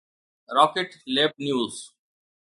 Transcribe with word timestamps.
rocket 0.57 0.89
Lab 1.15 1.31
news 1.45 1.75